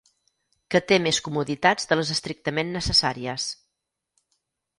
[0.75, 3.47] Que té més comoditats de les estrictament necessàries.